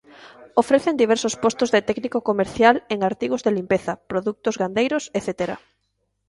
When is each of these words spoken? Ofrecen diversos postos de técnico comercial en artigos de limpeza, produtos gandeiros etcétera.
Ofrecen 0.61 0.99
diversos 1.03 1.33
postos 1.43 1.69
de 1.71 1.81
técnico 1.89 2.19
comercial 2.29 2.75
en 2.93 2.99
artigos 3.09 3.43
de 3.45 3.51
limpeza, 3.57 3.93
produtos 4.11 4.55
gandeiros 4.61 5.03
etcétera. 5.17 5.55